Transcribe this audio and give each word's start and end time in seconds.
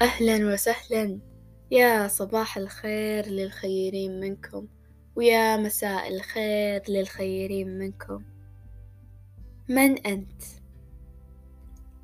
أهلا 0.00 0.52
وسهلا 0.52 1.18
يا 1.70 2.08
صباح 2.08 2.56
الخير 2.56 3.26
للخيرين 3.26 4.20
منكم 4.20 4.66
ويا 5.16 5.56
مساء 5.56 6.14
الخير 6.14 6.82
للخيرين 6.88 7.78
منكم 7.78 8.24
من 9.68 9.98
أنت؟ 10.06 10.42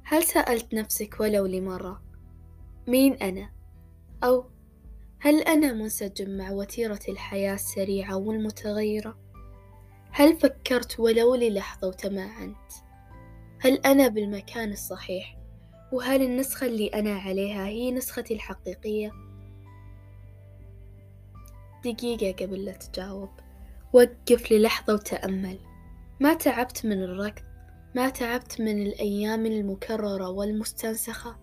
هل 0.04 0.22
سألت 0.22 0.74
نفسك 0.74 1.20
ولو 1.20 1.46
لمرة 1.46 2.02
مين 2.86 3.14
أنا؟ 3.14 3.50
أو 4.24 4.44
هل 5.20 5.42
أنا 5.42 5.72
منسجم 5.72 6.36
مع 6.36 6.50
وتيرة 6.50 7.00
الحياة 7.08 7.54
السريعة 7.54 8.16
والمتغيرة؟ 8.16 9.18
هل 10.10 10.36
فكرت 10.36 11.00
ولو 11.00 11.34
للحظة 11.34 11.88
وتمعنت؟ 11.88 12.72
هل 13.62 13.74
أنا 13.74 14.08
بالمكان 14.08 14.72
الصحيح؟ 14.72 15.36
وهل 15.92 16.22
النسخة 16.22 16.66
اللي 16.66 16.86
أنا 16.86 17.14
عليها 17.14 17.66
هي 17.66 17.90
نسختي 17.90 18.34
الحقيقية؟ 18.34 19.12
دقيقة 21.84 22.44
قبل 22.44 22.64
لا 22.64 22.72
تجاوب. 22.72 23.28
وقف 23.92 24.52
للحظة 24.52 24.94
وتأمل. 24.94 25.58
ما 26.20 26.34
تعبت 26.34 26.86
من 26.86 27.02
الركض؟ 27.02 27.42
ما 27.94 28.08
تعبت 28.08 28.60
من 28.60 28.82
الأيام 28.82 29.46
المكررة 29.46 30.28
والمستنسخة؟ 30.28 31.36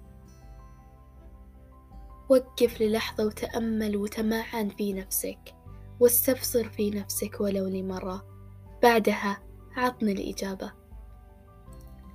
وقف 2.29 2.81
للحظة 2.81 3.25
وتأمل 3.25 3.97
وتمعن 3.97 4.69
في 4.69 4.93
نفسك. 4.93 5.55
واستفسر 5.99 6.69
في 6.69 6.89
نفسك 6.89 7.41
ولو 7.41 7.67
لمرة. 7.67 8.25
بعدها 8.83 9.43
عطني 9.77 10.11
الإجابة. 10.11 10.76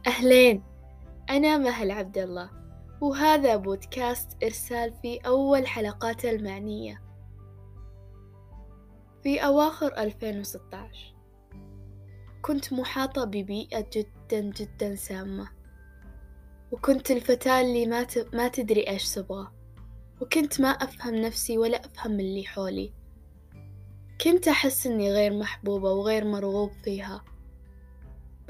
أهلين 0.06 0.62
أنا 1.30 1.58
مهل 1.58 1.90
عبد 1.90 2.18
الله 2.18 2.50
وهذا 3.00 3.56
بودكاست 3.56 4.44
إرسال 4.44 4.92
في 5.02 5.18
أول 5.18 5.66
حلقات 5.66 6.24
المعنية 6.24 7.02
في 9.22 9.44
أواخر 9.44 9.98
2016 9.98 11.14
كنت 12.42 12.72
محاطة 12.72 13.24
ببيئة 13.24 13.86
جدا 13.92 14.40
جدا 14.40 14.94
سامة 14.94 15.48
وكنت 16.72 17.10
الفتاة 17.10 17.60
اللي 17.60 17.86
ما, 17.86 18.02
ت... 18.02 18.34
ما 18.34 18.48
تدري 18.48 18.88
إيش 18.88 19.14
تبغى 19.14 19.52
وكنت 20.20 20.60
ما 20.60 20.68
أفهم 20.68 21.14
نفسي 21.14 21.58
ولا 21.58 21.84
أفهم 21.84 22.20
اللي 22.20 22.44
حولي. 22.44 22.92
كنت 24.20 24.48
أحس 24.48 24.86
إني 24.86 25.12
غير 25.12 25.32
محبوبة 25.32 25.90
وغير 25.90 26.24
مرغوب 26.24 26.70
فيها. 26.84 27.24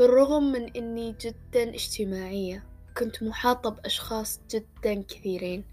بالرغم 0.02 0.52
من 0.52 0.76
إني 0.76 1.16
جدا 1.20 1.74
اجتماعية 1.74 2.64
كنت 2.98 3.22
محاطة 3.22 3.70
بأشخاص 3.70 4.40
جدا 4.50 5.02
كثيرين. 5.02 5.64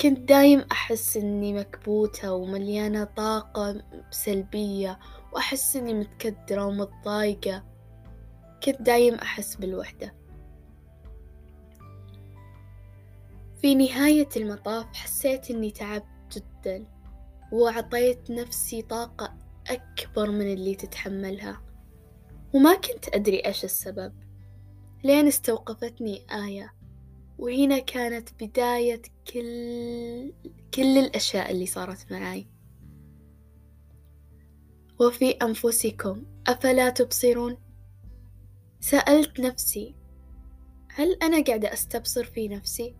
كنت 0.00 0.18
دايم 0.18 0.64
أحس 0.72 1.16
إني 1.16 1.52
مكبوتة 1.52 2.32
ومليانة 2.32 3.04
طاقة 3.04 3.82
سلبية 4.10 4.98
وأحس 5.32 5.76
إني 5.76 5.94
متكدرة 5.94 6.64
ومتضايقة. 6.64 7.64
كنت 8.64 8.82
دايم 8.82 9.14
أحس 9.14 9.54
بالوحدة. 9.56 10.14
في 13.62 13.74
نهاية 13.74 14.28
المطاف 14.36 14.86
حسيت 14.94 15.50
إني 15.50 15.70
تعبت 15.70 16.04
جدا 16.32 16.86
وأعطيت 17.52 18.30
نفسي 18.30 18.82
طاقة 18.82 19.36
أكبر 19.70 20.30
من 20.30 20.52
اللي 20.52 20.74
تتحملها. 20.74 21.69
وما 22.54 22.74
كنت 22.74 23.14
أدري 23.14 23.46
إيش 23.46 23.64
السبب 23.64 24.12
لين 25.04 25.26
استوقفتني 25.26 26.26
آية 26.46 26.74
وهنا 27.38 27.78
كانت 27.78 28.44
بداية 28.44 29.02
كل 29.32 30.32
كل 30.74 30.98
الأشياء 30.98 31.50
اللي 31.50 31.66
صارت 31.66 32.12
معاي 32.12 32.46
وفي 35.00 35.30
أنفسكم 35.30 36.22
أفلا 36.46 36.90
تبصرون 36.90 37.56
سألت 38.80 39.40
نفسي 39.40 39.94
هل 40.94 41.12
أنا 41.22 41.44
قاعدة 41.44 41.72
أستبصر 41.72 42.24
في 42.24 42.48
نفسي؟ 42.48 42.96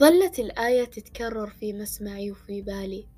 ظلت 0.00 0.38
الآية 0.38 0.84
تتكرر 0.84 1.50
في 1.50 1.72
مسمعي 1.72 2.30
وفي 2.30 2.62
بالي 2.62 3.08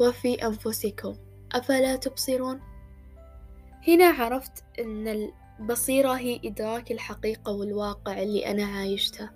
وفي 0.00 0.34
أنفسكم 0.34 1.16
أفلا 1.52 1.96
تبصرون؟ 1.96 2.69
هنا 3.88 4.04
عرفت 4.04 4.64
أن 4.78 5.30
البصيرة 5.60 6.12
هي 6.12 6.40
إدراك 6.44 6.92
الحقيقة 6.92 7.52
والواقع 7.52 8.22
اللي 8.22 8.50
أنا 8.50 8.64
عايشته 8.64 9.30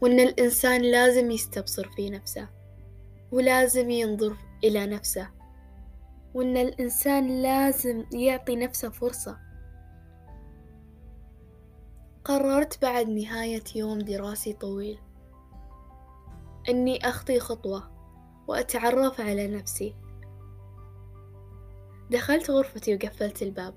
وأن 0.00 0.20
الإنسان 0.20 0.82
لازم 0.82 1.30
يستبصر 1.30 1.88
في 1.88 2.10
نفسه 2.10 2.48
ولازم 3.32 3.90
ينظر 3.90 4.36
إلى 4.64 4.86
نفسه 4.86 5.30
وأن 6.34 6.56
الإنسان 6.56 7.42
لازم 7.42 8.04
يعطي 8.12 8.56
نفسه 8.56 8.90
فرصة. 8.90 9.38
قررت 12.24 12.82
بعد 12.82 13.08
نهاية 13.08 13.64
يوم 13.76 13.98
دراسي 13.98 14.52
طويل 14.52 14.98
أني 16.68 17.08
أخطي 17.08 17.40
خطوة 17.40 17.90
وأتعرف 18.48 19.20
على 19.20 19.48
نفسي. 19.48 19.94
دخلت 22.10 22.50
غرفتي 22.50 22.94
وقفلت 22.94 23.42
الباب 23.42 23.74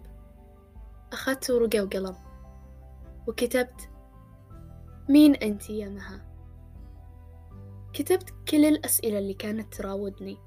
أخذت 1.13 1.51
ورقة 1.51 1.83
وقلم 1.83 2.15
وكتبت 3.27 3.89
مين 5.09 5.35
أنت 5.35 5.69
يا 5.69 5.89
مها؟ 5.89 6.31
كتبت 7.93 8.33
كل 8.47 8.65
الأسئلة 8.65 9.19
اللي 9.19 9.33
كانت 9.33 9.73
تراودني 9.73 10.37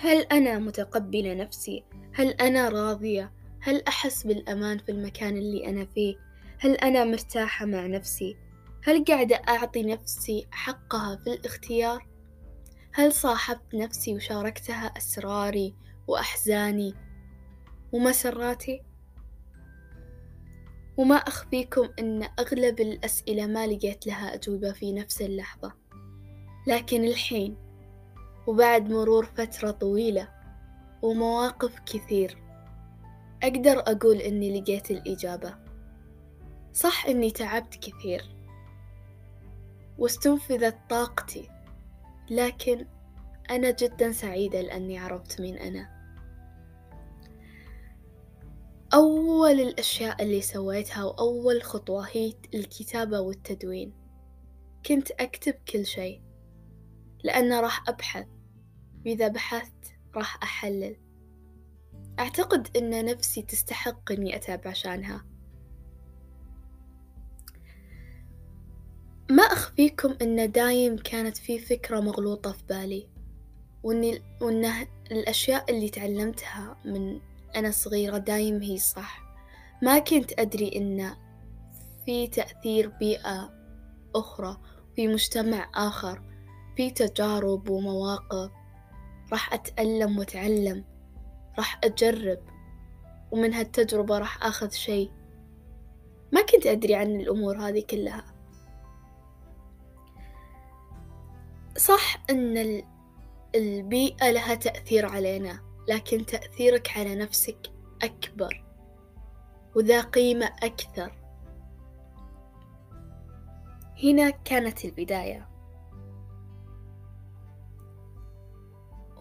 هل 0.00 0.22
أنا 0.22 0.58
متقبلة 0.58 1.34
نفسي؟ 1.34 1.84
هل 2.14 2.28
أنا 2.28 2.68
راضية؟ 2.68 3.32
هل 3.60 3.82
أحس 3.88 4.26
بالأمان 4.26 4.78
في 4.78 4.92
المكان 4.92 5.36
اللي 5.36 5.66
أنا 5.68 5.84
فيه؟ 5.84 6.16
هل 6.58 6.74
أنا 6.74 7.04
مرتاحة 7.04 7.66
مع 7.66 7.86
نفسي؟ 7.86 8.36
هل 8.84 9.04
قاعدة 9.04 9.36
أعطي 9.36 9.82
نفسي 9.82 10.46
حقها 10.50 11.16
في 11.16 11.32
الاختيار؟ 11.32 12.06
هل 12.92 13.12
صاحبت 13.12 13.74
نفسي 13.74 14.14
وشاركتها 14.14 14.86
أسراري 14.86 15.74
وأحزاني 16.08 16.94
ومسراتي؟ 17.92 18.82
وما 20.96 21.14
أخفيكم 21.16 21.88
أن 21.98 22.22
أغلب 22.38 22.80
الأسئلة 22.80 23.46
ما 23.46 23.66
لقيت 23.66 24.06
لها 24.06 24.34
أجوبة 24.34 24.72
في 24.72 24.92
نفس 24.92 25.22
اللحظة 25.22 25.72
لكن 26.66 27.04
الحين 27.04 27.56
وبعد 28.46 28.90
مرور 28.90 29.24
فترة 29.24 29.70
طويلة 29.70 30.28
ومواقف 31.02 31.78
كثير 31.86 32.38
أقدر 33.42 33.78
أقول 33.78 34.16
إني 34.16 34.60
لقيت 34.60 34.90
الإجابة 34.90 35.54
صح 36.72 37.06
إني 37.06 37.30
تعبت 37.30 37.74
كثير 37.74 38.36
واستنفذت 39.98 40.78
طاقتي 40.90 41.48
لكن 42.30 42.86
أنا 43.50 43.70
جدا 43.70 44.12
سعيدة 44.12 44.60
لأني 44.60 44.98
عرفت 44.98 45.40
مين 45.40 45.58
أنا. 45.58 46.02
أول 48.94 49.60
الأشياء 49.60 50.22
اللي 50.22 50.40
سويتها 50.40 51.04
وأول 51.04 51.62
خطوة 51.62 52.08
هي 52.12 52.34
الكتابة 52.54 53.20
والتدوين. 53.20 53.92
كنت 54.86 55.10
أكتب 55.10 55.54
كل 55.72 55.86
شيء 55.86 56.22
لأن 57.24 57.52
راح 57.52 57.88
أبحث. 57.88 58.26
وإذا 59.06 59.28
بحثت 59.28 59.94
راح 60.16 60.42
أحلل. 60.42 60.96
أعتقد 62.18 62.76
أن 62.76 63.04
نفسي 63.04 63.42
تستحق 63.42 64.12
أني 64.12 64.36
أتعب 64.36 64.60
عشانها 64.66 65.24
ما 69.30 69.42
أخفيكم 69.42 70.16
أن 70.22 70.52
دايم 70.52 70.96
كانت 70.96 71.36
في 71.36 71.58
فكرة 71.58 72.00
مغلوطة 72.00 72.52
في 72.52 72.64
بالي. 72.68 73.11
وأن 73.82 74.18
وأن 74.40 74.86
الأشياء 75.10 75.70
اللي 75.70 75.88
تعلمتها 75.88 76.76
من 76.84 77.20
أنا 77.56 77.70
صغيرة 77.70 78.18
دايم 78.18 78.62
هي 78.62 78.78
صح. 78.78 79.20
ما 79.82 79.98
كنت 79.98 80.40
أدري 80.40 80.76
إن 80.76 81.16
في 82.06 82.26
تأثير 82.26 82.88
بيئة 82.88 83.50
أخرى 84.14 84.56
في 84.96 85.08
مجتمع 85.08 85.70
آخر 85.74 86.22
في 86.76 86.90
تجارب 86.90 87.70
ومواقف 87.70 88.50
راح 89.32 89.52
أتألم 89.52 90.18
وأتعلم 90.18 90.84
راح 91.58 91.80
أجرب 91.84 92.38
ومن 93.30 93.54
هالتجربة 93.54 94.18
راح 94.18 94.44
أخذ 94.44 94.70
شيء. 94.70 95.10
ما 96.32 96.42
كنت 96.42 96.66
أدري 96.66 96.94
عن 96.94 97.20
الأمور 97.20 97.58
هذه 97.58 97.84
كلها. 97.90 98.24
صح 101.76 102.24
أن 102.30 102.82
البيئة 103.54 104.30
لها 104.30 104.54
تأثير 104.54 105.06
علينا 105.06 105.60
لكن 105.88 106.26
تأثيرك 106.26 106.90
على 106.96 107.14
نفسك 107.14 107.58
أكبر 108.02 108.64
وذا 109.76 110.00
قيمة 110.00 110.46
أكثر. 110.46 111.18
هنا 114.04 114.30
كانت 114.30 114.84
البداية. 114.84 115.48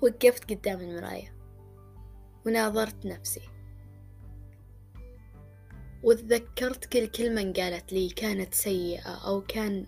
وقفت 0.01 0.51
قدام 0.51 0.79
المراية 0.79 1.35
وناظرت 2.45 3.05
نفسي. 3.05 3.41
وتذكرت 6.03 6.85
كل 6.85 7.07
كلمة 7.07 7.41
انقالت 7.41 7.93
لي 7.93 8.09
كانت 8.09 8.53
سيئة 8.53 9.27
أو 9.27 9.41
كان 9.41 9.85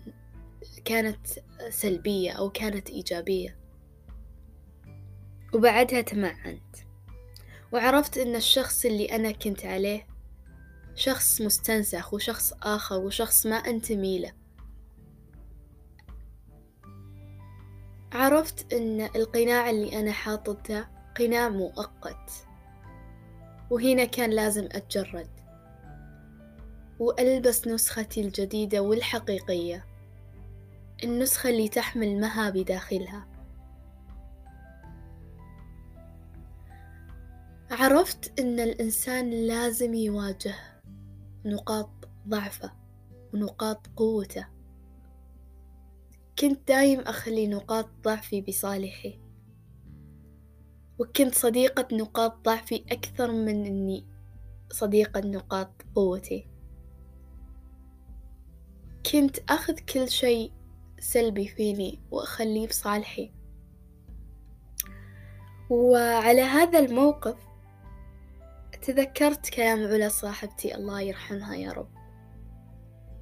كانت 0.84 1.26
سلبية 1.70 2.30
أو 2.30 2.50
كانت 2.50 2.90
إيجابية. 2.90 3.63
وبعدها 5.54 6.00
تمعنت. 6.00 6.76
وعرفت 7.72 8.18
إن 8.18 8.36
الشخص 8.36 8.84
اللي 8.84 9.04
أنا 9.04 9.32
كنت 9.32 9.66
عليه 9.66 10.06
شخص 10.94 11.40
مستنسخ 11.40 12.14
وشخص 12.14 12.52
آخر 12.62 12.98
وشخص 12.98 13.46
ما 13.46 13.56
أنتمي 13.56 14.18
له 14.18 14.32
عرفت 18.12 18.72
إن 18.72 19.00
القناع 19.00 19.70
اللي 19.70 20.00
أنا 20.00 20.12
حاطته 20.12 20.86
قناع 21.18 21.48
مؤقت. 21.48 22.30
وهنا 23.70 24.04
كان 24.04 24.30
لازم 24.30 24.64
أتجرد. 24.72 25.30
وألبس 26.98 27.68
نسختي 27.68 28.20
الجديدة 28.20 28.82
والحقيقية. 28.82 29.86
النسخة 31.04 31.50
اللي 31.50 31.68
تحمل 31.68 32.20
مها 32.20 32.50
بداخلها 32.50 33.33
عرفت 37.74 38.40
إن 38.40 38.60
الإنسان 38.60 39.30
لازم 39.30 39.94
يواجه 39.94 40.54
نقاط 41.44 41.90
ضعفه 42.28 42.72
ونقاط 43.34 43.86
قوته. 43.96 44.46
كنت 46.38 46.68
دايم 46.68 47.00
أخلي 47.00 47.48
نقاط 47.48 47.88
ضعفي 48.02 48.40
بصالحي 48.40 49.20
وكنت 50.98 51.34
صديقة 51.34 51.96
نقاط 51.96 52.44
ضعفي 52.44 52.84
أكثر 52.92 53.32
من 53.32 53.66
أني 53.66 54.06
صديقة 54.70 55.20
نقاط 55.20 55.70
قوتي. 55.94 56.46
كنت 59.12 59.38
أخذ 59.48 59.78
كل 59.78 60.08
شيء 60.08 60.52
سلبي 60.98 61.48
فيني 61.48 62.00
وأخليه 62.10 62.68
بصالحي. 62.68 63.32
وعلى 65.70 66.42
هذا 66.42 66.78
الموقف 66.78 67.53
تذكرت 68.86 69.48
كلام 69.48 69.78
علا 69.78 70.08
صاحبتي 70.08 70.74
الله 70.74 71.00
يرحمها 71.00 71.54
يا 71.54 71.72
رب. 71.72 71.88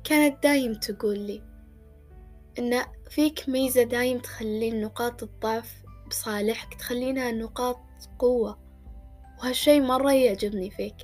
كانت 0.05 0.43
دايم 0.43 0.75
تقول 0.75 1.19
لي 1.19 1.43
إن 2.59 2.85
فيك 3.11 3.49
ميزة 3.49 3.83
دايم 3.83 4.19
تخلين 4.19 4.81
نقاط 4.81 5.23
الضعف 5.23 5.83
بصالحك 6.09 6.75
تخلينها 6.75 7.33
نقاط 7.33 7.81
قوة. 8.19 8.59
وهالشي 9.39 9.81
مرة 9.81 10.13
يعجبني 10.13 10.71
فيك. 10.71 10.97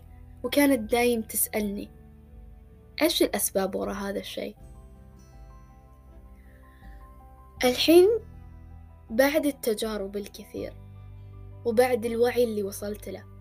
وكانت 0.42 0.90
دايم 0.90 1.22
تسألني 1.22 1.90
إيش 3.02 3.22
الأسباب 3.22 3.74
ورا 3.74 3.92
هذا 3.92 4.18
الشي؟ 4.18 4.54
الحين 7.64 8.08
بعد 9.10 9.46
التجارب 9.46 10.16
الكثير 10.16 10.72
وبعد 11.64 12.06
الوعي 12.06 12.44
اللي 12.44 12.62
وصلت 12.62 13.08
له 13.08 13.37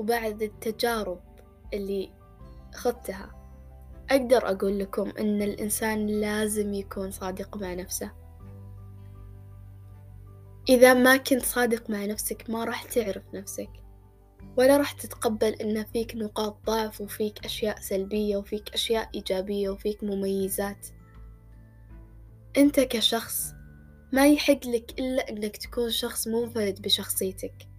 وبعد 0.00 0.42
التجارب 0.42 1.20
اللي 1.74 2.10
خضتها. 2.74 3.30
أقدر 4.10 4.50
أقول 4.50 4.78
لكم 4.78 5.12
إن 5.18 5.42
الإنسان 5.42 6.06
لازم 6.06 6.74
يكون 6.74 7.10
صادق 7.10 7.56
مع 7.56 7.74
نفسه. 7.74 8.10
إذا 10.68 10.94
ما 10.94 11.16
كنت 11.16 11.42
صادق 11.42 11.90
مع 11.90 12.04
نفسك 12.04 12.50
ما 12.50 12.64
راح 12.64 12.82
تعرف 12.82 13.22
نفسك. 13.34 13.70
ولا 14.56 14.76
راح 14.76 14.92
تتقبل 14.92 15.52
إن 15.52 15.84
فيك 15.84 16.16
نقاط 16.16 16.66
ضعف 16.66 17.00
وفيك 17.00 17.44
أشياء 17.44 17.80
سلبية 17.80 18.36
وفيك 18.36 18.74
أشياء 18.74 19.10
إيجابية 19.14 19.70
وفيك 19.70 20.04
مميزات. 20.04 20.86
أنت 22.56 22.80
كشخص 22.80 23.52
ما 24.12 24.28
يحق 24.28 24.66
لك 24.66 25.00
إلا 25.00 25.28
إنك 25.30 25.56
تكون 25.56 25.90
شخص 25.90 26.28
منفرد 26.28 26.82
بشخصيتك. 26.82 27.69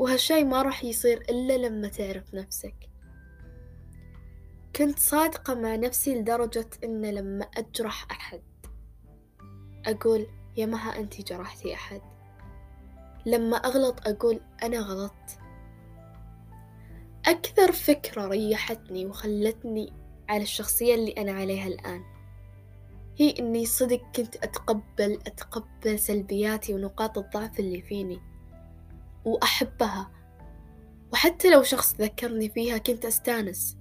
وهالشي 0.00 0.44
ما 0.44 0.62
راح 0.62 0.84
يصير 0.84 1.20
إلا 1.30 1.56
لما 1.56 1.88
تعرف 1.88 2.34
نفسك. 2.34 2.74
كنت 4.76 4.98
صادقة 4.98 5.54
مع 5.54 5.76
نفسي 5.76 6.14
لدرجة 6.14 6.70
إن 6.84 7.06
لما 7.06 7.44
أجرح 7.44 8.06
أحد. 8.10 8.42
أقول 9.86 10.26
يا 10.56 10.66
مها 10.66 10.98
أنتي 10.98 11.22
جرحتي 11.22 11.74
أحد. 11.74 12.00
لما 13.26 13.56
أغلط 13.56 14.08
أقول 14.08 14.40
أنا 14.62 14.78
غلطت. 14.78 15.38
أكثر 17.26 17.72
فكرة 17.72 18.26
ريحتني 18.26 19.06
وخلتني 19.06 19.92
على 20.28 20.42
الشخصية 20.42 20.94
اللي 20.94 21.12
أنا 21.12 21.32
عليها 21.32 21.66
الآن. 21.66 22.02
هي 23.16 23.34
إني 23.38 23.66
صدق 23.66 24.02
كنت 24.16 24.36
أتقبل 24.36 25.18
أتقبل 25.26 25.98
سلبياتي 25.98 26.74
ونقاط 26.74 27.18
الضعف 27.18 27.60
اللي 27.60 27.82
فيني. 27.82 28.29
وأحبها. 29.24 30.10
وحتى 31.12 31.50
لو 31.50 31.62
شخص 31.62 31.94
ذكرني 31.94 32.48
فيها 32.48 32.78
كنت 32.78 33.04
أستانس 33.04 33.76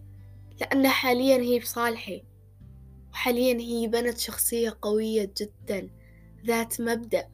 لأن 0.61 0.87
حاليا 0.87 1.37
هي 1.37 1.59
بصالحي 1.59 2.23
وحاليا 3.11 3.59
هي 3.59 3.87
بنت 3.87 4.17
شخصية 4.17 4.77
قوية 4.81 5.33
جدا 5.37 5.89
ذات 6.45 6.81
مبدأ. 6.81 7.29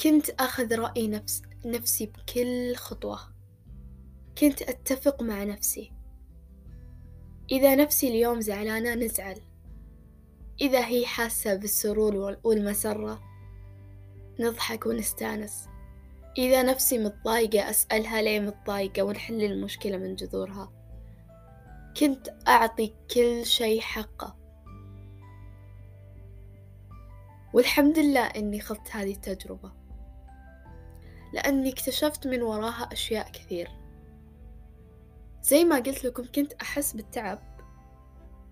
كنت 0.00 0.30
أخذ 0.30 0.74
رأي 0.74 1.08
نفس 1.08 1.42
نفسي 1.66 2.06
بكل 2.06 2.74
خطوة. 2.76 3.18
كنت 4.38 4.62
أتفق 4.62 5.22
مع 5.22 5.44
نفسي. 5.44 5.92
إذا 7.50 7.74
نفسي 7.74 8.08
اليوم 8.08 8.40
زعلانة 8.40 8.94
نزعل. 8.94 9.40
إذا 10.60 10.86
هي 10.86 11.06
حاسة 11.06 11.54
بالسرور 11.54 12.38
والمسرة 12.44 13.25
نضحك 14.40 14.86
ونستانس. 14.86 15.68
إذا 16.38 16.62
نفسي 16.62 16.98
متضايقة 16.98 17.70
أسألها 17.70 18.22
ليه 18.22 18.40
متضايقة 18.40 19.02
ونحل 19.02 19.44
المشكلة 19.44 19.96
من 19.96 20.14
جذورها. 20.14 20.72
كنت 21.96 22.28
أعطي 22.48 22.94
كل 23.14 23.46
شي 23.46 23.80
حقه. 23.80 24.36
والحمد 27.54 27.98
لله 27.98 28.26
إني 28.26 28.60
خضت 28.60 28.90
هذه 28.90 29.12
التجربة. 29.12 29.72
لأني 31.32 31.72
اكتشفت 31.72 32.26
من 32.26 32.42
وراها 32.42 32.92
أشياء 32.92 33.30
كثير. 33.30 33.70
زي 35.42 35.64
ما 35.64 35.76
قلت 35.76 36.04
لكم 36.04 36.24
كنت 36.34 36.52
أحس 36.52 36.92
بالتعب. 36.92 37.38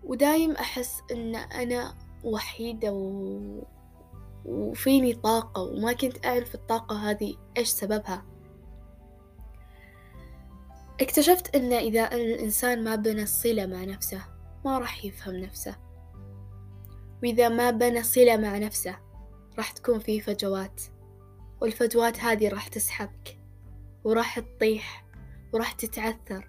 ودايم 0.04 0.52
أحس 0.52 1.02
إن 1.12 1.34
أنا 1.34 1.94
وحيدة. 2.24 2.90
وفيني 4.44 5.14
طاقة 5.14 5.62
وما 5.62 5.92
كنت 5.92 6.26
أعرف 6.26 6.54
الطاقة 6.54 7.10
هذه 7.10 7.36
إيش 7.56 7.68
سببها. 7.68 8.24
اكتشفت 11.00 11.56
إن 11.56 11.72
إذا 11.72 12.14
الإنسان 12.14 12.84
ما 12.84 12.94
بنى 12.96 13.26
صلة 13.26 13.66
مع 13.66 13.84
نفسه 13.84 14.24
ما 14.64 14.78
راح 14.78 15.04
يفهم 15.04 15.36
نفسه. 15.36 15.76
وإذا 17.22 17.48
ما 17.48 17.70
بنى 17.70 18.02
صلة 18.02 18.36
مع 18.36 18.58
نفسه 18.58 18.96
راح 19.58 19.70
تكون 19.70 19.98
في 19.98 20.20
فجوات 20.20 20.82
والفجوات 21.60 22.20
هذه 22.20 22.48
راح 22.48 22.68
تسحبك 22.68 23.38
وراح 24.04 24.38
تطيح 24.38 25.04
وراح 25.52 25.72
تتعثر. 25.72 26.48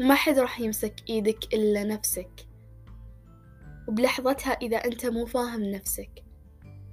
وما 0.00 0.14
حد 0.14 0.38
راح 0.38 0.60
يمسك 0.60 0.94
إيدك 1.08 1.54
إلا 1.54 1.84
نفسك. 1.84 2.48
وبلحظتها 3.88 4.52
إذا 4.52 4.76
أنت 4.76 5.06
مو 5.06 5.26
فاهم 5.26 5.62
نفسك 5.62 6.21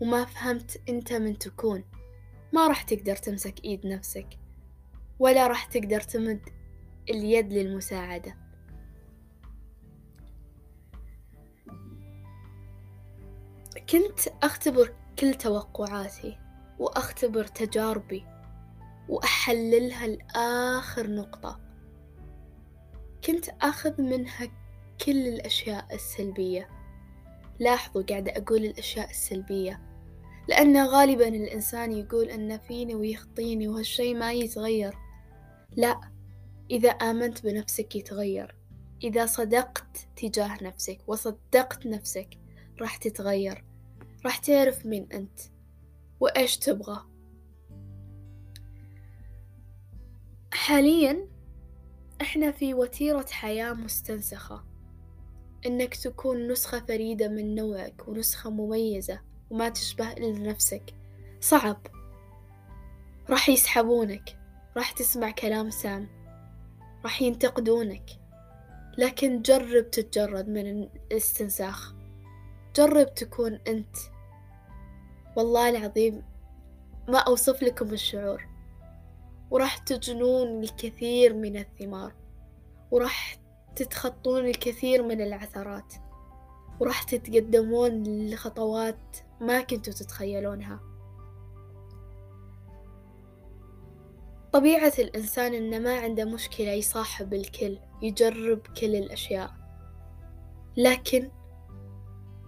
وما 0.02 0.26
فهمت 0.26 0.82
أنت 0.90 1.14
من 1.14 1.38
تكون. 1.38 1.84
ما 2.54 2.68
راح 2.68 2.82
تقدر 2.82 3.16
تمسك 3.16 3.66
إيد 3.66 3.86
نفسك 3.88 4.28
ولا 5.20 5.48
راح 5.48 5.66
تقدر 5.66 6.02
تمد 6.02 6.50
اليد 7.10 7.54
للمساعدة. 7.54 8.36
كنت 13.90 14.20
أختبر 14.44 14.94
كل 15.20 15.34
توقعاتي 15.34 16.38
وأختبر 16.80 17.44
تجاربي 17.44 18.26
وأحللها 19.10 20.08
لآخر 20.08 21.08
نقطة. 21.08 21.60
كنت 23.26 23.50
أخذ 23.50 24.02
منها 24.02 24.48
كل 25.06 25.28
الأشياء 25.28 25.96
السلبية. 25.96 26.70
لاحظوا 27.60 28.04
قاعدة 28.04 28.32
أقول 28.32 28.66
الأشياء 28.66 29.10
السلبية. 29.10 29.89
لأن 30.50 30.86
غالبا 30.86 31.28
الإنسان 31.28 31.92
يقول 31.92 32.30
أن 32.30 32.58
فيني 32.58 32.96
ويخطيني 32.96 33.68
وهالشي 33.68 34.14
ما 34.14 34.34
يتغير. 34.34 34.94
لا 35.78 36.02
إذا 36.72 36.90
آمنت 36.90 37.44
بنفسك 37.44 37.96
يتغير. 37.96 38.56
إذا 39.04 39.26
صدقت 39.26 40.08
تجاه 40.16 40.64
نفسك 40.64 40.98
وصدقت 41.08 41.86
نفسك 41.86 42.30
راح 42.82 42.98
تتغير. 42.98 43.66
راح 44.26 44.38
تعرف 44.38 44.86
مين 44.86 45.08
أنت 45.14 45.40
وإيش 46.20 46.58
تبغى. 46.58 47.06
حاليا 50.54 51.28
إحنا 52.22 52.52
في 52.52 52.74
وتيرة 52.74 53.26
حياة 53.32 53.74
مستنسخة. 53.74 54.66
إنك 55.66 55.96
تكون 55.96 56.48
نسخة 56.48 56.80
فريدة 56.80 57.28
من 57.28 57.56
نوعك 57.56 58.08
ونسخة 58.08 58.50
مميزة. 58.50 59.29
وما 59.52 59.70
تشبه 59.70 60.12
إلا 60.12 60.50
نفسك 60.50 60.94
صعب. 61.42 61.88
راح 63.30 63.50
يسحبونك. 63.50 64.40
راح 64.78 64.92
تسمع 64.92 65.32
كلام 65.32 65.70
سام. 65.70 66.08
راح 67.04 67.22
ينتقدونك. 67.22 68.06
لكن 68.98 69.42
جرب 69.42 69.92
تتجرد 69.92 70.50
من 70.50 70.90
الاستنساخ. 71.12 71.94
جرب 72.76 73.14
تكون 73.14 73.60
أنت. 73.68 73.98
والله 75.38 75.70
العظيم 75.70 76.24
ما 77.08 77.18
أوصف 77.18 77.64
لكم 77.64 77.94
الشعور. 77.94 78.48
وراح 79.52 79.78
تجنون 79.78 80.64
الكثير 80.64 81.34
من 81.34 81.58
الثمار. 81.58 82.14
وراح 82.92 83.38
تتخطون 83.76 84.46
الكثير 84.46 85.04
من 85.04 85.22
العثرات. 85.22 85.94
وراح 86.80 87.04
تتقدمون 87.04 88.04
لخطوات 88.30 89.18
ما 89.42 89.62
كنتوا 89.62 89.94
تتخيلونها. 89.94 90.80
طبيعة 94.54 94.94
الإنسان 95.00 95.54
إنه 95.54 95.80
ما 95.80 96.00
عنده 96.00 96.26
مشكلة 96.26 96.72
يصاحب 96.72 97.34
الكل 97.34 97.80
يجرب 98.02 98.60
كل 98.60 98.96
الأشياء. 98.96 99.52
لكن 100.78 101.32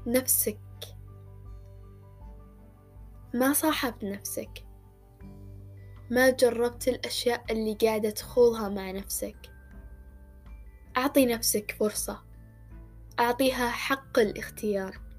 نفسك 0.07 0.59
ما 3.33 3.53
صاحبت 3.53 4.03
نفسك. 4.03 4.65
ما 6.09 6.29
جربت 6.29 6.87
الأشياء 6.87 7.45
اللي 7.51 7.73
قاعدة 7.73 8.09
تخوضها 8.09 8.69
مع 8.69 8.91
نفسك. 8.91 9.51
أعطي 10.97 11.25
نفسك 11.25 11.75
فرصة. 11.79 12.23
أعطيها 13.19 13.69
حق 13.69 14.19
الاختيار. 14.19 15.10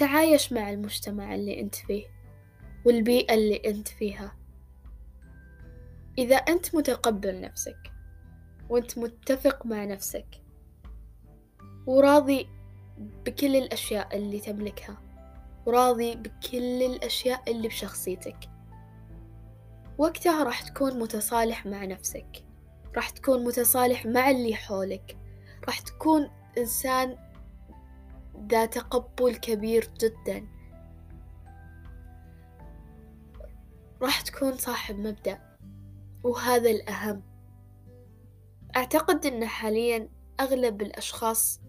تعايش 0.00 0.52
مع 0.52 0.70
المجتمع 0.70 1.34
اللي 1.34 1.60
أنت 1.60 1.74
فيه 1.74 2.04
والبيئة 2.84 3.34
اللي 3.34 3.56
أنت 3.56 3.88
فيها. 3.88 4.36
إذا 6.18 6.36
أنت 6.36 6.74
متقبل 6.74 7.40
نفسك 7.40 7.92
وأنت 8.68 8.98
متفق 8.98 9.66
مع 9.66 9.84
نفسك 9.84 10.26
وراضي 11.86 12.48
بكل 12.98 13.56
الأشياء 13.56 14.16
اللي 14.16 14.40
تملكها 14.40 15.02
وراضي 15.66 16.14
بكل 16.14 16.82
الأشياء 16.82 17.50
اللي 17.50 17.68
بشخصيتك 17.68 18.38
وقتها 19.98 20.44
راح 20.44 20.62
تكون 20.62 20.98
متصالح 20.98 21.66
مع 21.66 21.84
نفسك 21.84 22.44
راح 22.96 23.10
تكون 23.10 23.44
متصالح 23.44 24.06
مع 24.06 24.30
اللي 24.30 24.54
حولك 24.54 25.18
راح 25.66 25.80
تكون 25.80 26.30
إنسان 26.58 27.16
ذا 28.48 28.66
تقبل 28.66 29.36
كبير 29.36 29.90
جدا. 30.00 30.46
راح 34.02 34.20
تكون 34.20 34.56
صاحب 34.56 34.98
مبدأ 34.98 35.56
وهذا 36.22 36.70
الأهم. 36.70 37.22
أعتقد 38.76 39.26
أن 39.26 39.46
حاليا 39.46 40.08
أغلب 40.40 40.82
الأشخاص 40.82 41.60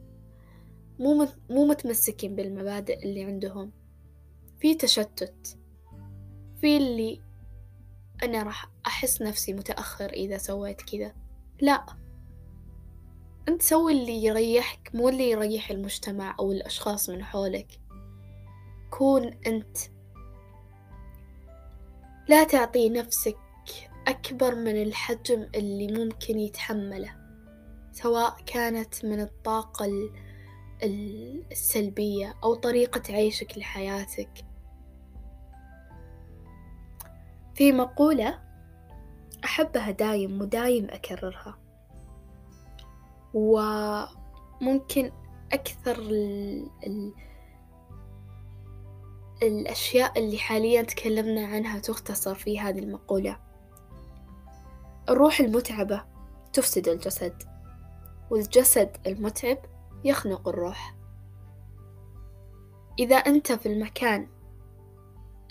مو 0.99 1.27
مو 1.49 1.65
متمسكين 1.65 2.35
بالمبادئ 2.35 3.03
اللي 3.03 3.23
عندهم. 3.23 3.71
في 4.59 4.75
تشتت. 4.75 5.57
في 6.61 6.77
اللي 6.77 7.21
أنا 8.23 8.43
راح 8.43 8.71
أحس 8.87 9.21
نفسي 9.21 9.53
متأخر 9.53 10.09
إذا 10.09 10.37
سويت 10.37 10.81
كذا. 10.81 11.13
لا. 11.61 11.85
أنت 13.47 13.61
سوي 13.61 13.91
اللي 13.91 14.23
يريحك 14.23 14.91
مو 14.93 15.09
اللي 15.09 15.29
يريح 15.29 15.71
المجتمع 15.71 16.35
أو 16.39 16.51
الأشخاص 16.51 17.09
من 17.09 17.23
حولك. 17.23 17.79
كون 18.91 19.33
أنت 19.47 19.77
لا 22.29 22.43
تعطي 22.43 22.89
نفسك 22.89 23.37
أكبر 24.07 24.55
من 24.55 24.81
الحجم 24.81 25.47
اللي 25.55 25.87
ممكن 25.87 26.39
يتحمله 26.39 27.15
سواء 27.91 28.35
كانت 28.45 29.05
من 29.05 29.19
الطاقة 29.21 30.09
السلبية 30.83 32.35
أو 32.43 32.55
طريقة 32.55 33.13
عيشك 33.13 33.57
لحياتك. 33.57 34.45
في 37.55 37.71
مقولة 37.71 38.39
أحبها 39.43 39.91
دايم 39.91 40.41
ودايم 40.41 40.87
أكررها 40.89 41.60
وممكن 43.33 45.11
أكثر 45.51 45.99
ال 45.99 46.69
ال 46.87 47.13
الأشياء 49.43 50.19
اللي 50.19 50.37
حاليا 50.37 50.81
تكلمنا 50.81 51.45
عنها 51.45 51.79
تختصر 51.79 52.35
في 52.35 52.59
هذه 52.59 52.79
المقولة. 52.79 53.39
الروح 55.09 55.39
المتعبة 55.39 56.03
تفسد 56.53 56.87
الجسد 56.87 57.43
والجسد 58.29 58.97
المتعب 59.07 59.57
يخنق 60.03 60.47
الروح. 60.47 60.95
إذا 62.99 63.15
أنت 63.15 63.51
في 63.51 63.65
المكان 63.65 64.27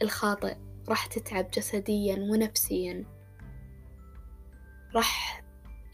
الخاطئ 0.03 0.57
راح 0.89 1.07
تتعب 1.07 1.51
جسديا 1.51 2.17
ونفسيا. 2.17 3.05
راح 4.95 5.45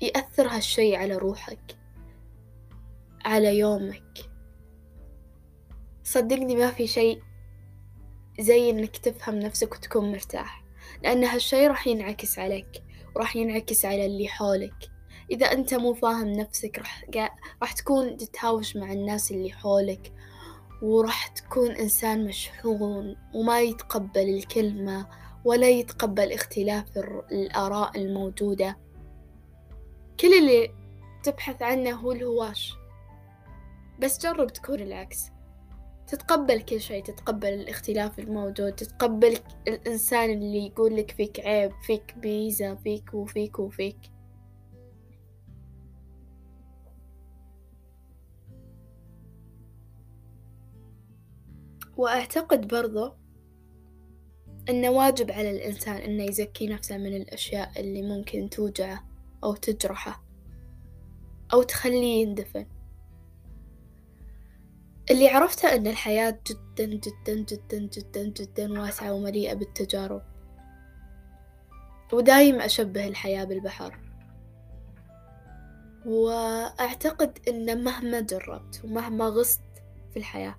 يأثر 0.03 0.49
هالشي 0.49 0.97
على 0.97 1.17
روحك 1.17 1.76
على 3.25 3.59
يومك. 3.59 4.31
صدقني 6.05 6.57
ما 6.57 6.71
في 6.71 6.87
شيء 6.87 7.23
زي 8.41 8.71
إنك 8.71 8.97
تفهم 8.97 9.35
نفسك 9.35 9.73
وتكون 9.73 10.12
مرتاح 10.12 10.65
لأن 11.03 11.25
هالشي 11.25 11.67
راح 11.67 11.87
ينعكس 11.87 12.38
عليك 12.38 12.83
وراح 13.17 13.37
ينعكس 13.37 13.85
على 13.85 14.07
اللي 14.07 14.29
حولك. 14.29 14.91
إذا 15.31 15.53
أنت 15.53 15.75
مو 15.75 15.95
فاهم 15.95 16.29
نفسك 16.29 16.79
راح 16.79 17.05
راح 17.62 17.73
تكون 17.73 18.17
تتهاوش 18.17 18.76
مع 18.76 18.93
الناس 18.93 19.31
اللي 19.31 19.53
حولك 19.53 20.12
وراح 20.83 21.26
تكون 21.26 21.71
إنسان 21.71 22.26
مشحون 22.26 23.17
وما 23.35 23.61
يتقبل 23.61 24.29
الكلمة 24.29 25.07
ولا 25.45 25.69
يتقبل 25.69 26.33
اختلاف 26.33 26.99
الآراء 27.33 28.00
الموجودة. 28.00 28.86
كل 30.21 30.35
اللي 30.39 30.75
تبحث 31.23 31.63
عنه 31.63 31.91
هو 31.91 32.13
الهواش. 32.13 32.75
بس 33.99 34.23
جرب 34.23 34.53
تكون 34.53 34.81
العكس 34.81 35.31
تتقبل 36.07 36.63
كل 36.63 36.81
شيء 36.81 37.05
تتقبل 37.05 37.49
الاختلاف 37.49 38.19
الموجود 38.19 38.73
تتقبل 38.73 39.39
الإنسان 39.69 40.31
اللي 40.31 40.67
يقول 40.67 40.97
لك 40.97 41.11
فيك 41.11 41.41
عيب 41.41 41.73
فيك 41.83 42.15
ميزة 42.25 42.75
فيك 42.75 43.15
وفيك 43.15 43.59
وفيك. 43.59 43.99
وأعتقد 51.97 52.69
برضو 52.69 53.13
أنه 54.69 54.91
واجب 54.91 55.31
على 55.31 55.51
الإنسان 55.51 55.97
أنه 55.97 56.25
يزكي 56.25 56.67
نفسه 56.67 56.99
من 56.99 57.17
الأشياء 57.17 57.81
اللي 57.81 58.03
ممكن 58.03 58.51
توجعه. 58.51 59.06
أو 59.47 59.55
تجرحه 59.55 60.23
أو 61.53 61.62
تخليه 61.62 62.23
يندفن. 62.23 62.67
اللي 65.11 65.29
عرفته 65.29 65.75
أن 65.75 65.87
الحياة 65.87 66.38
جدا 66.47 66.85
جدا 66.85 67.35
جدا 67.35 67.79
جدا 67.79 68.23
جدا 68.25 68.81
واسعة 68.81 69.12
ومليئة 69.12 69.55
بالتجارب. 69.55 70.23
ودايم 72.12 72.61
أشبه 72.61 73.09
الحياة 73.09 73.45
بالبحر. 73.45 73.99
وأعتقد 76.07 77.38
أن 77.49 77.85
مهما 77.85 78.21
جربت 78.21 78.85
ومهما 78.85 79.25
غصت 79.25 79.61
في 80.11 80.17
الحياة 80.17 80.55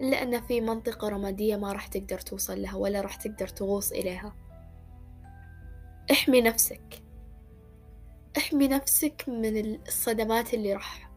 إلا 0.00 0.22
أن 0.22 0.40
في 0.40 0.60
منطقة 0.60 1.08
رمادية 1.08 1.56
ما 1.56 1.72
راح 1.72 1.86
تقدر 1.86 2.18
توصل 2.18 2.62
لها 2.62 2.76
ولا 2.76 3.00
راح 3.00 3.16
تقدر 3.16 3.48
تغوص 3.48 3.92
إليها. 3.92 4.36
احمي 6.10 6.40
نفسك. 6.40 7.07
احمي 8.36 8.68
نفسك 8.68 9.24
من 9.28 9.74
الصدمات 9.86 10.54
اللي 10.54 10.74
راح 10.74 11.10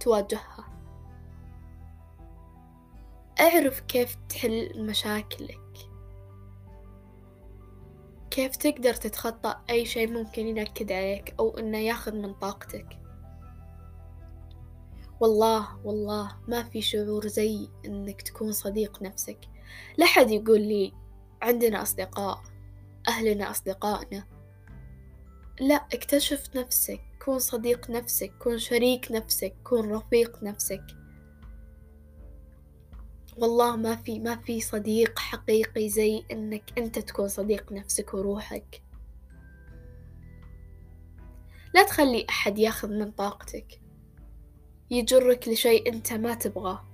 تواجهها. 0.00 0.68
اعرف 3.40 3.80
كيف 3.80 4.16
تحل 4.28 4.86
مشاكلك. 4.86 5.90
كيف 8.30 8.56
تقدر 8.56 8.94
تتخطى 8.94 9.56
أي 9.70 9.86
شيء 9.86 10.12
ممكن 10.12 10.46
ينكد 10.46 10.92
عليك 10.92 11.34
أو 11.38 11.58
إنه 11.58 11.78
ياخذ 11.78 12.14
من 12.14 12.34
طاقتك. 12.34 12.98
والله 15.20 15.86
والله 15.86 16.36
ما 16.48 16.62
في 16.62 16.82
شعور 16.82 17.26
زي 17.26 17.68
إنك 17.84 18.22
تكون 18.22 18.52
صديق 18.52 19.02
نفسك. 19.02 19.38
لا 19.96 20.06
حد 20.06 20.30
يقول 20.30 20.60
لي 20.60 20.92
عندنا 21.42 21.82
أصدقاء 21.82 22.42
أهلنا 23.08 23.50
أصدقائنا. 23.50 24.37
لا 25.60 25.74
اكتشف 25.74 26.56
نفسك 26.56 27.00
كون 27.24 27.38
صديق 27.38 27.90
نفسك 27.90 28.32
كون 28.38 28.58
شريك 28.58 29.12
نفسك 29.12 29.54
كون 29.64 29.92
رفيق 29.92 30.42
نفسك. 30.42 30.84
والله 33.36 33.76
ما 33.76 33.96
في 33.96 34.18
ما 34.18 34.36
في 34.36 34.60
صديق 34.60 35.18
حقيقي 35.18 35.88
زي 35.88 36.22
إنك 36.30 36.78
أنت 36.78 36.98
تكون 36.98 37.28
صديق 37.28 37.72
نفسك 37.72 38.14
وروحك. 38.14 38.82
لا 41.74 41.82
تخلي 41.82 42.26
أحد 42.30 42.58
ياخذ 42.58 42.88
من 42.88 43.10
طاقتك. 43.10 43.80
يجرك 44.90 45.48
لشيء 45.48 45.92
أنت 45.92 46.12
ما 46.12 46.34
تبغاه. 46.34 46.84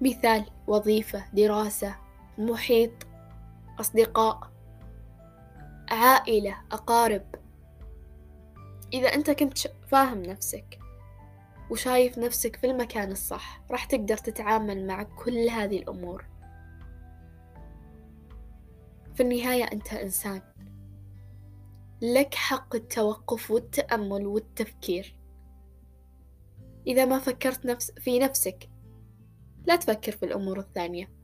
مثال 0.00 0.44
وظيفة 0.66 1.24
دراسة 1.32 1.96
محيط 2.38 2.92
أصدقاء. 3.80 4.55
عائلة 5.90 6.56
أقارب. 6.72 7.34
إذا 8.92 9.14
أنت 9.14 9.30
كنت 9.30 9.58
فاهم 9.58 10.22
نفسك 10.22 10.78
وشايف 11.70 12.18
نفسك 12.18 12.56
في 12.56 12.66
المكان 12.66 13.12
الصح 13.12 13.62
راح 13.70 13.84
تقدر 13.84 14.16
تتعامل 14.16 14.86
مع 14.86 15.02
كل 15.02 15.48
هذه 15.48 15.78
الأمور. 15.78 16.24
في 19.14 19.22
النهاية 19.22 19.64
أنت 19.64 19.92
إنسان. 19.92 20.42
لك 22.02 22.34
حق 22.34 22.74
التوقف 22.74 23.50
والتأمل 23.50 24.26
والتفكير. 24.26 25.16
إذا 26.86 27.04
ما 27.04 27.18
فكرت 27.18 27.66
نفس 27.66 27.90
في 27.90 28.18
نفسك 28.18 28.70
لا 29.66 29.76
تفكر 29.76 30.12
في 30.12 30.24
الأمور 30.24 30.58
الثانية. 30.58 31.15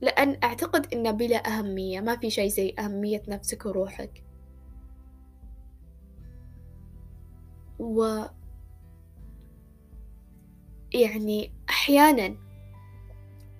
لأن 0.00 0.38
أعتقد 0.44 0.94
إن 0.94 1.12
بلا 1.16 1.48
أهمية 1.58 2.00
ما 2.00 2.16
في 2.16 2.30
شيء 2.30 2.48
زي 2.48 2.74
أهمية 2.78 3.22
نفسك 3.28 3.66
وروحك. 3.66 4.24
و 7.78 8.22
يعني 10.94 11.52
أحيانا 11.70 12.36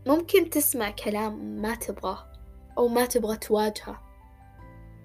ممكن 0.07 0.51
تسمع 0.51 0.91
كلام 0.91 1.39
ما 1.63 1.75
تبغاه 1.75 2.33
أو 2.79 2.89
ما 2.89 3.07
تبغى 3.07 3.37
تواجهه. 3.37 4.03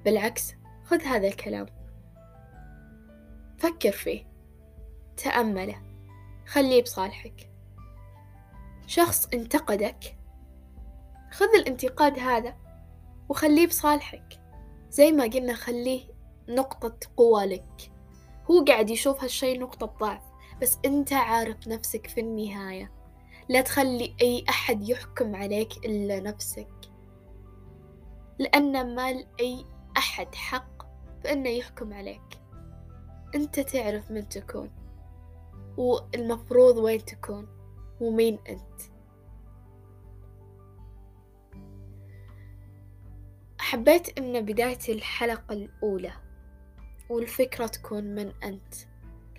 بالعكس 0.05 0.53
خذ 0.83 1.01
هذا 1.01 1.27
الكلام. 1.27 1.65
فكر 3.57 3.91
فيه. 3.91 4.25
تأمله. 5.17 5.81
خليه 6.45 6.83
بصالحك. 6.83 7.49
شخص 8.87 9.27
انتقدك 9.33 10.17
خذ 11.33 11.55
الانتقاد 11.55 12.19
هذا 12.19 12.55
وخليه 13.29 13.67
بصالحك 13.67 14.39
زي 14.89 15.11
ما 15.11 15.23
قلنا 15.23 15.53
خليه 15.53 16.01
نقطة 16.49 17.09
قوة 17.17 17.45
لك. 17.45 17.91
هو 18.51 18.63
قاعد 18.63 18.89
يشوف 18.89 19.23
هالشي 19.23 19.57
نقطة 19.57 19.85
ضعف 19.85 20.21
بس 20.61 20.79
أنت 20.85 21.13
عارف 21.13 21.67
نفسك 21.67 22.07
في 22.07 22.19
النهاية. 22.19 22.91
لا 23.49 23.61
تخلي 23.61 24.15
أي 24.21 24.45
أحد 24.49 24.89
يحكم 24.89 25.35
عليك 25.35 25.85
إلا 25.85 26.19
نفسك 26.19 26.69
لأن 28.39 28.95
ما 28.95 29.13
لأي 29.13 29.65
أحد 29.97 30.35
حق 30.35 30.83
بأنه 31.23 31.49
يحكم 31.49 31.93
عليك. 31.93 32.41
أنت 33.35 33.59
تعرف 33.59 34.11
من 34.11 34.29
تكون 34.29 34.71
والمفروض 35.77 36.77
وين 36.77 37.05
تكون 37.05 37.47
ومين 38.01 38.39
أنت. 38.49 38.92
حبيت 43.73 44.17
أن 44.19 44.41
بداية 44.45 44.79
الحلقة 44.89 45.53
الأولى 45.53 46.13
والفكرة 47.09 47.67
تكون 47.67 48.03
من 48.03 48.33
أنت 48.43 48.73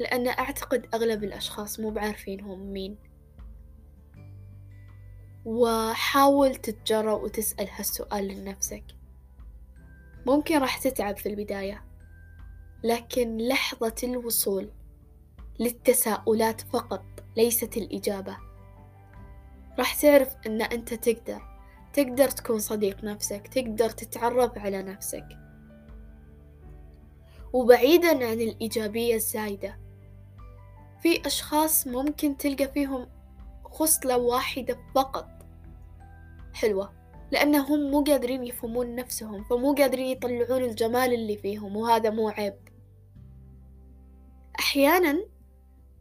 لأن 0.00 0.28
أعتقد 0.28 0.86
أغلب 0.94 1.24
الأشخاص 1.24 1.80
مو 1.80 1.90
بعارفين 1.90 2.40
هم 2.40 2.72
مين. 2.72 2.98
وحاول 5.44 6.54
تتجرأ 6.54 7.12
وتسأل 7.12 7.68
هالسؤال 7.70 8.28
لنفسك. 8.28 8.84
ممكن 10.26 10.58
راح 10.58 10.78
تتعب 10.78 11.16
في 11.16 11.28
البداية 11.28 11.84
لكن 12.84 13.38
لحظة 13.38 13.96
الوصول 14.04 14.70
للتساؤلات 15.60 16.60
فقط 16.60 17.04
ليست 17.36 17.76
الإجابة. 17.76 18.36
راح 19.78 19.94
تعرف 19.94 20.36
أن 20.46 20.62
أنت 20.62 20.94
تقدر. 20.94 21.53
تقدر 21.94 22.28
تكون 22.30 22.58
صديق 22.58 23.04
نفسك 23.04 23.46
تقدر 23.46 23.90
تتعرف 23.90 24.58
على 24.58 24.82
نفسك. 24.82 25.26
وبعيدا 27.52 28.08
عن 28.08 28.40
الإيجابية 28.40 29.14
الزايدة 29.14 29.78
في 31.02 31.26
أشخاص 31.26 31.86
ممكن 31.86 32.36
تلقى 32.36 32.68
فيهم 32.68 33.06
خصلة 33.64 34.18
واحدة 34.18 34.78
فقط 34.94 35.28
حلوة 36.54 36.92
لأنهم 37.30 37.90
مو 37.90 38.04
قادرين 38.04 38.44
يفهمون 38.44 38.94
نفسهم 38.94 39.44
فمو 39.44 39.74
قادرين 39.74 40.06
يطلعون 40.06 40.62
الجمال 40.62 41.14
اللي 41.14 41.36
فيهم 41.36 41.76
وهذا 41.76 42.10
مو 42.10 42.28
عيب. 42.28 42.54
أحيانا 44.58 45.24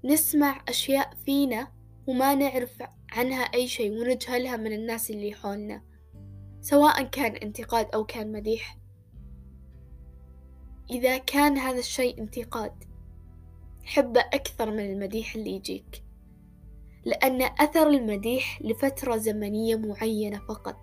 نسمع 0.03 0.62
أشياء 0.69 1.13
فينا 1.25 1.67
وما 2.08 2.36
نعرف 2.36 2.84
عنها 3.12 3.42
أي 3.44 3.68
شيء 3.68 3.92
ونجهلها 3.92 4.58
من 4.58 4.74
الناس 4.74 5.12
اللي 5.12 5.34
حولنا 5.34 5.82
سواء 6.62 7.04
كان 7.04 7.36
انتقاد 7.36 7.88
أو 7.94 8.06
كان 8.06 8.32
مديح. 8.32 8.78
إذا 10.89 11.18
كان 11.18 11.58
هذا 11.58 11.80
الشيء 11.80 12.20
انتقاد 12.20 12.84
حبه 13.84 14.22
أكثر 14.22 14.72
من 14.72 14.80
المديح 14.80 15.36
اللي 15.36 15.52
يجيك 15.52 16.04
لأن 17.06 17.42
أثر 17.42 17.88
المديح 17.88 18.62
لفترة 18.62 19.18
زمنية 19.18 19.76
معينة 19.76 20.39
فقط. 20.39 20.80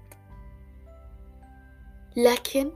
لكن 2.17 2.73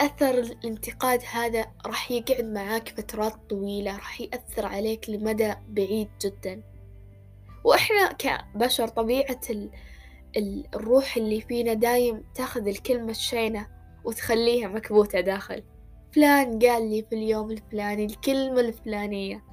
أثر 0.00 0.38
الانتقاد 0.38 1.20
هذا 1.32 1.66
راح 1.86 2.10
يقعد 2.10 2.44
معاك 2.44 2.88
فترات 2.88 3.34
طويلة 3.50 3.96
راح 3.96 4.20
يأثر 4.20 4.66
عليك 4.66 5.10
لمدى 5.10 5.54
بعيد 5.68 6.08
جدا. 6.20 6.73
وإحنا 7.64 8.12
كبشر 8.12 8.88
طبيعة 8.88 9.40
ال... 9.50 9.70
الروح 10.74 11.16
اللي 11.16 11.40
فينا 11.40 11.74
دايم 11.74 12.24
تاخذ 12.34 12.68
الكلمة 12.68 13.10
الشينة 13.10 13.66
وتخليها 14.04 14.68
مكبوتة 14.68 15.20
داخل. 15.20 15.64
فلان 16.12 16.58
قال 16.58 16.90
لي 16.90 17.06
في 17.10 17.14
اليوم 17.14 17.50
الفلاني 17.50 18.04
الكلمة 18.04 18.60
الفلانية. 18.60 19.44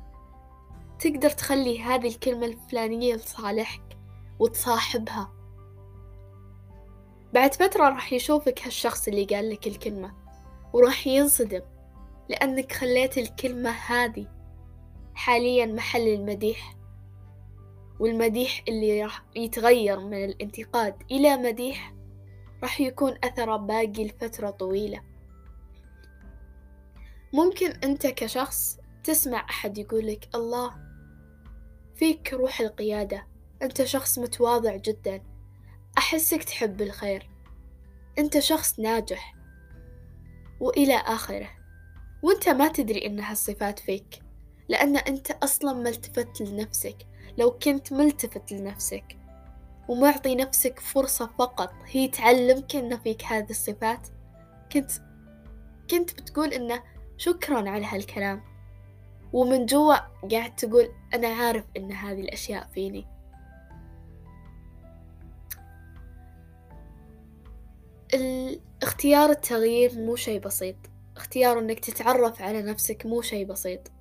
تقدر 0.99 1.29
تخلي 1.29 1.81
هذه 1.81 2.07
الكلمة 2.07 2.45
الفلانية 2.45 3.15
لصالحك 3.15 3.97
وتصاحبها. 4.39 5.33
بعد 7.33 7.53
فترة 7.53 7.89
راح 7.89 8.13
يشوفك 8.13 8.61
هالشخص 8.65 9.07
اللي 9.07 9.25
قال 9.25 9.49
لك 9.49 9.67
الكلمة 9.67 10.13
وراح 10.73 11.07
ينصدم 11.07 11.61
لأنك 12.29 12.71
خليت 12.71 13.17
الكلمة 13.17 13.69
هذه 13.69 14.27
حاليا 15.13 15.65
محل 15.65 16.07
المديح. 16.07 16.80
والمديح 18.01 18.63
اللي 18.67 19.03
راح 19.03 19.23
يتغير 19.35 19.99
من 19.99 20.25
الانتقاد 20.25 20.95
إلى 21.11 21.37
مديح 21.37 21.93
راح 22.63 22.81
يكون 22.81 23.17
أثره 23.23 23.57
باقي 23.57 24.05
لفترة 24.05 24.49
طويلة. 24.49 25.01
ممكن 27.33 27.71
أنت 27.71 28.07
كشخص 28.07 28.77
تسمع 29.03 29.45
أحد 29.49 29.77
يقولك 29.77 30.29
الله 30.35 30.75
فيك 31.95 32.33
روح 32.33 32.61
القيادة 32.61 33.27
أنت 33.61 33.83
شخص 33.83 34.19
متواضع 34.19 34.75
جدا 34.75 35.23
أحسك 35.97 36.43
تحب 36.43 36.81
الخير 36.81 37.29
أنت 38.19 38.39
شخص 38.39 38.79
ناجح 38.79 39.35
وإلى 40.59 40.95
آخره. 40.95 41.49
وأنت 42.23 42.49
ما 42.49 42.67
تدري 42.67 43.05
إن 43.05 43.19
هالصفات 43.19 43.79
فيك 43.79 44.19
لأن 44.69 44.97
أنت 44.97 45.31
أصلا 45.31 45.73
ملتفت 45.73 46.41
لنفسك. 46.41 47.10
لو 47.37 47.51
كنت 47.51 47.93
ملتفت 47.93 48.51
لنفسك 48.51 49.17
ومعطي 49.87 50.35
نفسك 50.35 50.79
فرصة 50.79 51.29
فقط 51.39 51.73
هي 51.85 52.07
تعلمك 52.07 52.75
إن 52.75 52.97
فيك 52.97 53.23
هذه 53.23 53.49
الصفات. 53.49 54.07
كنت 54.71 54.91
كنت 55.91 56.13
بتقول 56.13 56.53
إنه 56.53 56.83
شكرا 57.17 57.69
على 57.69 57.85
هالكلام. 57.85 58.41
ومن 59.33 59.65
جوا 59.65 59.95
قاعد 60.31 60.55
تقول 60.55 60.89
أنا 61.13 61.27
عارف 61.27 61.65
إن 61.77 61.91
هذه 61.91 62.21
الأشياء 62.21 62.67
فيني. 62.73 63.07
اختيار 68.83 69.29
التغيير 69.29 69.99
مو 69.99 70.15
شي 70.15 70.39
بسيط. 70.39 70.75
اختيار 71.17 71.59
إنك 71.59 71.79
تتعرف 71.79 72.41
على 72.41 72.61
نفسك 72.61 73.05
مو 73.05 73.21
شي 73.21 73.45
بسيط. 73.45 73.91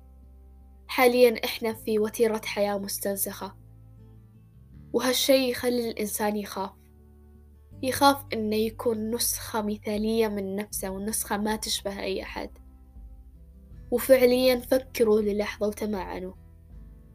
حاليا 0.91 1.45
إحنا 1.45 1.73
في 1.73 1.99
وتيرة 1.99 2.41
حياة 2.45 2.77
مستنسخة. 2.77 3.55
وهالشي 4.93 5.49
يخلي 5.49 5.89
الإنسان 5.91 6.37
يخاف. 6.37 6.71
يخاف 7.83 8.25
إنه 8.33 8.55
يكون 8.55 9.15
نسخة 9.15 9.61
مثالية 9.61 10.27
من 10.27 10.55
نفسه 10.55 10.89
ونسخة 10.89 11.37
ما 11.37 11.55
تشبه 11.55 11.99
أي 11.99 12.23
أحد. 12.23 12.49
وفعليا 13.91 14.55
فكروا 14.59 15.21
للحظة 15.21 15.67
وتمعنوا. 15.67 16.33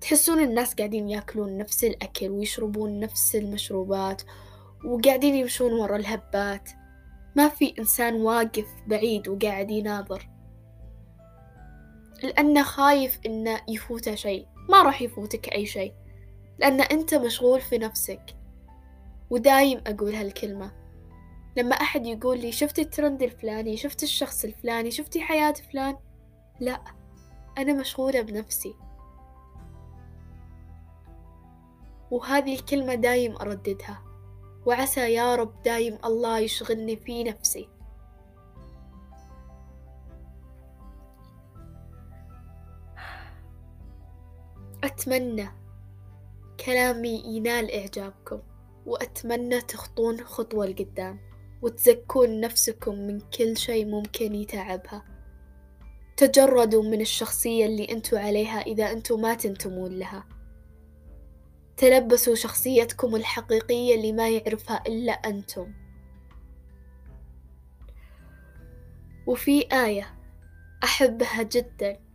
تحسون 0.01 0.41
الناس 0.41 0.75
قاعدين 0.75 1.11
يأكلون 1.11 1.59
نفس 1.59 1.85
الأكل 1.85 2.29
ويشربون 2.29 3.01
نفس 3.01 3.37
المشروبات 3.37 4.23
وقاعدين 4.85 5.35
يمشون 5.35 5.73
ورا 5.73 5.97
الهبات. 5.97 6.71
ما 7.37 7.49
في 7.49 7.75
إنسان 7.79 8.15
واقف 8.15 8.67
بعيد 8.87 9.29
وقاعد 9.29 9.71
يناظر. 9.71 10.36
لأنه 12.23 12.63
خايف 12.63 13.21
إنه 13.27 13.61
يفوته 13.69 14.15
شيء. 14.15 14.47
ما 14.69 14.83
راح 14.83 15.03
يفوتك 15.03 15.49
أي 15.53 15.67
شيء. 15.67 15.95
لأن 16.59 16.81
أنت 16.81 17.15
مشغول 17.15 17.61
في 17.61 17.79
نفسك. 17.79 18.37
ودايم 19.31 19.83
أقول 19.87 20.15
هالكلمة. 20.15 20.73
لما 21.57 21.75
أحد 21.75 22.07
يقول 22.07 22.41
لي 22.41 22.53
شفت 22.53 22.79
الترند 22.79 23.23
الفلاني 23.23 23.77
شفت 23.77 24.03
الشخص 24.03 24.45
الفلاني 24.45 24.91
شفتي 24.91 25.21
حياة 25.21 25.55
فلان؟ 25.73 25.97
لا 26.61 26.81
أنا 27.59 27.73
مشغولة 27.73 28.21
بنفسي. 28.21 28.75
وهذه 32.11 32.55
الكلمة 32.55 32.95
دايم 32.95 33.37
أرددها. 33.37 34.03
وعسى 34.67 35.15
يا 35.15 35.35
رب 35.35 35.63
دايم 35.63 35.99
الله 36.05 36.39
يشغلني 36.39 36.97
في 36.97 37.25
نفسي. 37.25 37.69
أتمنى 44.87 45.49
كلامي 46.67 47.23
ينال 47.27 47.71
إعجابكم 47.71 48.43
وأتمنى 48.87 49.61
تخطون 49.61 50.25
خطوة 50.25 50.67
لقدام 50.67 51.21
وتزكون 51.63 52.41
نفسكم 52.41 52.95
من 52.95 53.21
كل 53.21 53.57
شي 53.57 53.85
ممكن 53.85 54.35
يتعبها. 54.35 55.05
تجردوا 56.17 56.83
من 56.83 57.01
الشخصية 57.01 57.67
اللي 57.67 57.85
أنتوا 57.85 58.19
عليها 58.19 58.61
إذا 58.61 58.93
أنتوا 58.93 59.19
ما 59.19 59.35
تنتمون 59.35 59.93
لها. 59.93 60.27
تلبسوا 61.77 62.35
شخصيتكم 62.35 63.17
الحقيقية 63.17 63.95
اللي 63.95 64.13
ما 64.13 64.29
يعرفها 64.29 64.83
إلا 64.87 65.13
أنتم. 65.13 65.73
وفي 69.27 69.67
آية 69.73 70.19
أحبها 70.85 71.43
جدا. 71.43 72.06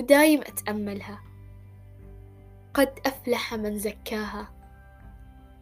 ودايم 0.00 0.40
أتأملها. 0.40 1.20
قد 2.74 2.98
أفلح 3.06 3.54
من 3.54 3.78
زكاها. 3.78 4.52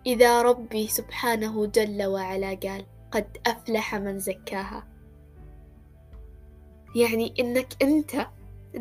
إذا 0.07 0.43
ربي 0.43 0.87
سبحانه 0.87 1.67
جل 1.67 2.05
وعلا 2.05 2.55
قال 2.55 2.87
قد 3.11 3.39
أفلح 3.47 3.95
من 3.95 4.19
زكاها. 4.19 4.89
يعني 6.97 7.35
إنك 7.41 7.83
أنت 7.83 8.27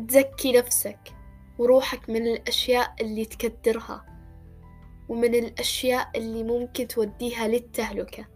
تزكي 0.08 0.52
نفسك 0.52 1.14
وروحك 1.58 2.10
من 2.10 2.26
الأشياء 2.26 2.94
اللي 3.00 3.24
تكدرها 3.24 4.04
ومن 5.08 5.34
الأشياء 5.34 6.10
اللي 6.16 6.42
ممكن 6.42 6.88
توديها 6.88 7.48
للتهلكة. 7.48 8.26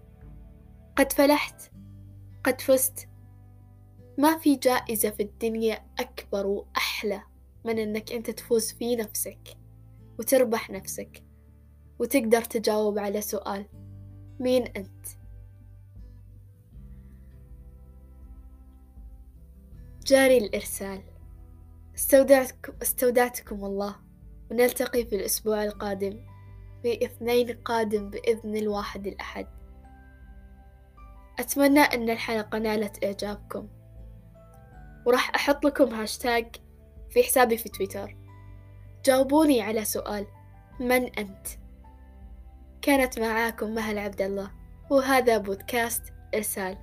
قد 0.96 1.12
فلحت 1.12 1.72
قد 2.44 2.60
فزت 2.60 3.08
ما 4.18 4.38
في 4.38 4.56
جائزة 4.56 5.10
في 5.10 5.22
الدنيا 5.22 5.86
أكبر 5.98 6.46
وأحلى 6.46 7.22
من 7.64 7.78
إنك 7.78 8.12
أنت 8.12 8.30
تفوز 8.30 8.72
في 8.72 8.96
نفسك 8.96 9.56
وتربح 10.18 10.70
نفسك 10.70 11.22
وتقدر 11.98 12.42
تجاوب 12.42 12.98
على 12.98 13.20
سؤال 13.20 13.66
مين 14.40 14.66
أنت؟ 14.66 15.06
جاري 20.06 20.38
الإرسال. 20.38 21.02
استودعتكم, 21.94 22.72
استودعتكم 22.82 23.64
الله 23.64 23.96
ونلتقي 24.50 25.04
في 25.04 25.16
الأسبوع 25.16 25.64
القادم 25.64 26.26
في 26.82 27.04
اثنين 27.04 27.50
قادم 27.52 28.10
بإذن 28.10 28.56
الواحد 28.56 29.06
الأحد. 29.06 29.46
أتمنى 31.38 31.80
أن 31.80 32.10
الحلقة 32.10 32.58
نالت 32.58 33.04
إعجابكم. 33.04 33.68
وراح 35.06 35.34
أحط 35.34 35.64
لكم 35.66 35.94
هاشتاج 35.94 36.56
في 37.10 37.22
حسابي 37.22 37.56
في 37.56 37.68
تويتر 37.68 38.16
جاوبوني 39.04 39.62
على 39.62 39.84
سؤال 39.84 40.26
من 40.80 41.18
أنت؟ 41.18 41.46
كانت 42.82 43.18
معاكم 43.18 43.74
مهل 43.74 43.98
عبد 43.98 44.22
الله 44.22 44.50
وهذا 44.90 45.38
بودكاست 45.38 46.02
إرسال 46.34 46.78